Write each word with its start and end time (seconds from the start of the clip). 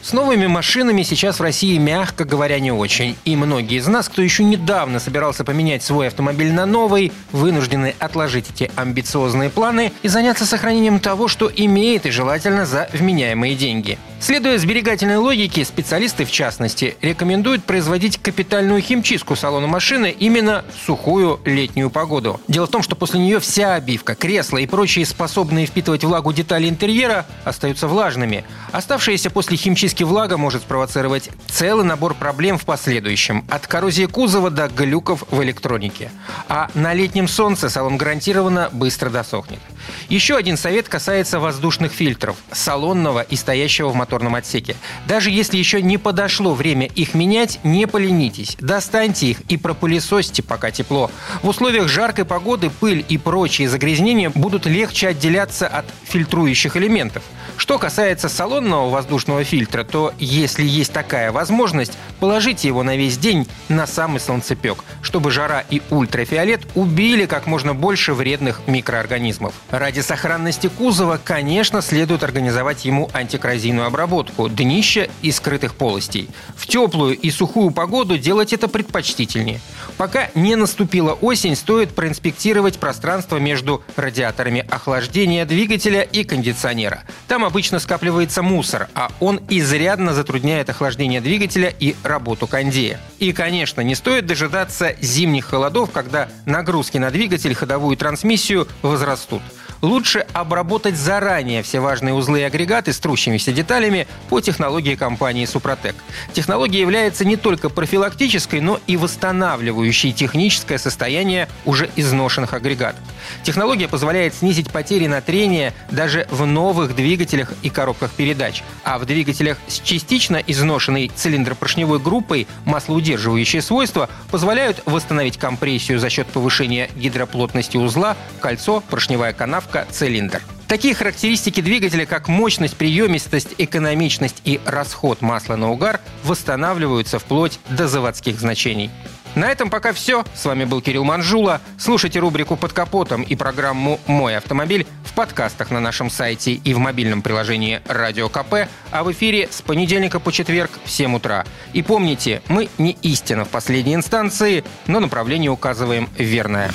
С 0.00 0.12
новыми 0.12 0.46
машинами 0.46 1.02
сейчас 1.02 1.38
в 1.38 1.42
России, 1.42 1.76
мягко 1.76 2.24
говоря, 2.24 2.60
не 2.60 2.70
очень. 2.70 3.16
И 3.24 3.34
многие 3.34 3.78
из 3.78 3.88
нас, 3.88 4.08
кто 4.08 4.22
еще 4.22 4.44
недавно 4.44 5.00
собирался 5.00 5.44
поменять 5.44 5.82
свой 5.82 6.06
автомобиль 6.06 6.52
на 6.52 6.66
новый, 6.66 7.12
вынуждены 7.32 7.94
отложить 7.98 8.48
эти 8.50 8.70
амбициозные 8.76 9.50
планы 9.50 9.92
и 10.02 10.08
заняться 10.08 10.46
сохранением 10.46 11.00
того, 11.00 11.26
что 11.26 11.50
имеет 11.54 12.06
и 12.06 12.10
желательно 12.10 12.64
за 12.64 12.88
вменяемые 12.92 13.56
деньги. 13.56 13.98
Следуя 14.20 14.58
сберегательной 14.58 15.16
логике, 15.16 15.64
специалисты, 15.64 16.24
в 16.24 16.32
частности, 16.32 16.96
рекомендуют 17.00 17.62
производить 17.62 18.18
капитальную 18.18 18.82
химчистку 18.82 19.36
салона 19.36 19.68
машины 19.68 20.10
именно 20.10 20.64
в 20.74 20.86
сухую 20.86 21.38
летнюю 21.44 21.88
погоду. 21.88 22.40
Дело 22.48 22.66
в 22.66 22.70
том, 22.70 22.82
что 22.82 22.96
после 22.96 23.20
нее 23.20 23.38
вся 23.38 23.74
обивка, 23.74 24.16
кресла 24.16 24.58
и 24.58 24.66
прочие 24.66 25.06
способные 25.06 25.66
впитывать 25.66 26.02
влагу 26.02 26.32
детали 26.32 26.68
интерьера 26.68 27.26
остаются 27.44 27.86
влажными. 27.86 28.44
Оставшаяся 28.72 29.30
после 29.30 29.56
химчистки 29.56 30.02
влага 30.02 30.36
может 30.36 30.62
спровоцировать 30.62 31.30
целый 31.46 31.84
набор 31.84 32.14
проблем 32.14 32.58
в 32.58 32.64
последующем, 32.64 33.44
от 33.48 33.68
коррозии 33.68 34.06
кузова 34.06 34.50
до 34.50 34.66
глюков 34.66 35.22
в 35.30 35.40
электронике. 35.44 36.10
А 36.48 36.70
на 36.74 36.92
летнем 36.92 37.28
солнце 37.28 37.68
салон 37.68 37.96
гарантированно 37.96 38.68
быстро 38.72 39.10
досохнет. 39.10 39.60
Еще 40.08 40.36
один 40.36 40.56
совет 40.56 40.88
касается 40.88 41.38
воздушных 41.38 41.92
фильтров, 41.92 42.36
салонного 42.50 43.22
и 43.22 43.36
стоящего 43.36 43.88
в 43.88 43.94
моторном 44.08 44.34
отсеке. 44.34 44.74
Даже 45.06 45.30
если 45.30 45.58
еще 45.58 45.82
не 45.82 45.98
подошло 45.98 46.54
время 46.54 46.86
их 46.86 47.12
менять, 47.14 47.60
не 47.62 47.86
поленитесь. 47.86 48.56
Достаньте 48.58 49.26
их 49.26 49.40
и 49.48 49.58
пропылесосьте, 49.58 50.42
пока 50.42 50.70
тепло. 50.70 51.10
В 51.42 51.48
условиях 51.48 51.88
жаркой 51.88 52.24
погоды 52.24 52.70
пыль 52.70 53.04
и 53.06 53.18
прочие 53.18 53.68
загрязнения 53.68 54.30
будут 54.30 54.64
легче 54.64 55.08
отделяться 55.08 55.66
от 55.66 55.84
фильтрующих 56.04 56.76
элементов. 56.76 57.22
Что 57.68 57.78
касается 57.78 58.30
салонного 58.30 58.88
воздушного 58.88 59.44
фильтра, 59.44 59.84
то 59.84 60.14
если 60.18 60.64
есть 60.64 60.90
такая 60.90 61.32
возможность, 61.32 61.98
положите 62.18 62.66
его 62.66 62.82
на 62.82 62.96
весь 62.96 63.18
день 63.18 63.46
на 63.68 63.86
самый 63.86 64.20
солнцепек, 64.20 64.82
чтобы 65.02 65.30
жара 65.30 65.62
и 65.68 65.82
ультрафиолет 65.90 66.62
убили 66.74 67.26
как 67.26 67.46
можно 67.46 67.74
больше 67.74 68.14
вредных 68.14 68.62
микроорганизмов. 68.66 69.52
Ради 69.68 70.00
сохранности 70.00 70.68
кузова, 70.68 71.20
конечно, 71.22 71.82
следует 71.82 72.22
организовать 72.22 72.86
ему 72.86 73.10
антикоррозийную 73.12 73.86
обработку 73.86 74.48
днища 74.48 75.10
и 75.20 75.30
скрытых 75.30 75.74
полостей. 75.74 76.30
В 76.56 76.66
теплую 76.66 77.18
и 77.18 77.30
сухую 77.30 77.70
погоду 77.70 78.16
делать 78.16 78.54
это 78.54 78.68
предпочтительнее. 78.68 79.60
Пока 79.98 80.30
не 80.34 80.56
наступила 80.56 81.12
осень, 81.12 81.54
стоит 81.54 81.94
проинспектировать 81.94 82.78
пространство 82.78 83.36
между 83.36 83.82
радиаторами 83.96 84.66
охлаждения 84.70 85.44
двигателя 85.44 86.00
и 86.00 86.24
кондиционера. 86.24 87.02
Там 87.26 87.44
обычно 87.44 87.57
скапливается 87.78 88.42
мусор, 88.42 88.88
а 88.94 89.10
он 89.20 89.40
изрядно 89.48 90.14
затрудняет 90.14 90.70
охлаждение 90.70 91.20
двигателя 91.20 91.72
и 91.78 91.94
работу 92.02 92.46
кондея. 92.46 93.00
И, 93.18 93.32
конечно, 93.32 93.80
не 93.80 93.94
стоит 93.94 94.26
дожидаться 94.26 94.94
зимних 95.00 95.46
холодов, 95.46 95.90
когда 95.90 96.28
нагрузки 96.46 96.98
на 96.98 97.10
двигатель, 97.10 97.54
ходовую 97.54 97.96
трансмиссию 97.96 98.68
возрастут 98.82 99.42
лучше 99.82 100.26
обработать 100.32 100.96
заранее 100.96 101.62
все 101.62 101.80
важные 101.80 102.14
узлы 102.14 102.40
и 102.40 102.44
агрегаты 102.44 102.92
с 102.92 102.98
трущимися 102.98 103.52
деталями 103.52 104.06
по 104.28 104.40
технологии 104.40 104.94
компании 104.94 105.44
«Супротек». 105.44 105.94
Технология 106.32 106.80
является 106.80 107.24
не 107.24 107.36
только 107.36 107.68
профилактической, 107.68 108.60
но 108.60 108.80
и 108.86 108.96
восстанавливающей 108.96 110.12
техническое 110.12 110.78
состояние 110.78 111.48
уже 111.64 111.90
изношенных 111.96 112.54
агрегатов. 112.54 113.00
Технология 113.42 113.88
позволяет 113.88 114.34
снизить 114.34 114.70
потери 114.70 115.06
на 115.06 115.20
трение 115.20 115.72
даже 115.90 116.26
в 116.30 116.46
новых 116.46 116.94
двигателях 116.94 117.52
и 117.62 117.70
коробках 117.70 118.10
передач, 118.12 118.62
а 118.84 118.98
в 118.98 119.06
двигателях 119.06 119.58
с 119.66 119.80
частично 119.80 120.36
изношенной 120.36 121.10
цилиндропоршневой 121.14 121.98
группой 121.98 122.46
маслоудерживающие 122.64 123.62
свойства 123.62 124.08
позволяют 124.30 124.82
восстановить 124.86 125.38
компрессию 125.38 125.98
за 125.98 126.10
счет 126.10 126.26
повышения 126.26 126.90
гидроплотности 126.94 127.76
узла, 127.76 128.16
кольцо, 128.40 128.82
поршневая 128.88 129.32
канавка 129.32 129.86
цилиндр. 129.90 130.42
Такие 130.68 130.94
характеристики 130.94 131.62
двигателя, 131.62 132.04
как 132.04 132.28
мощность, 132.28 132.76
приемистость, 132.76 133.54
экономичность 133.56 134.42
и 134.44 134.60
расход 134.66 135.22
масла 135.22 135.56
на 135.56 135.70
угар, 135.70 135.98
восстанавливаются 136.24 137.18
вплоть 137.18 137.58
до 137.70 137.88
заводских 137.88 138.38
значений. 138.38 138.90
На 139.34 139.50
этом 139.50 139.70
пока 139.70 139.94
все. 139.94 140.24
С 140.34 140.44
вами 140.44 140.64
был 140.64 140.82
Кирилл 140.82 141.04
Манжула. 141.04 141.62
Слушайте 141.78 142.18
рубрику 142.18 142.56
«Под 142.56 142.74
капотом» 142.74 143.22
и 143.22 143.34
программу 143.34 143.98
«Мой 144.06 144.36
автомобиль» 144.36 144.86
в 145.06 145.14
подкастах 145.14 145.70
на 145.70 145.80
нашем 145.80 146.10
сайте 146.10 146.52
и 146.52 146.74
в 146.74 146.78
мобильном 146.78 147.22
приложении 147.22 147.80
«Радио 147.86 148.28
КП», 148.28 148.68
а 148.90 149.04
в 149.04 149.12
эфире 149.12 149.48
с 149.50 149.62
понедельника 149.62 150.20
по 150.20 150.32
четверг 150.32 150.70
в 150.84 150.90
7 150.90 151.16
утра. 151.16 151.46
И 151.72 151.82
помните, 151.82 152.42
мы 152.48 152.68
не 152.76 152.92
истина 153.00 153.46
в 153.46 153.48
последней 153.48 153.94
инстанции, 153.94 154.64
но 154.86 155.00
направление 155.00 155.50
указываем 155.50 156.10
верное. 156.18 156.70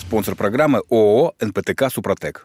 Спонсор 0.00 0.34
программы 0.34 0.82
ООО 0.90 1.34
«НПТК 1.40 1.90
Супротек». 1.90 2.44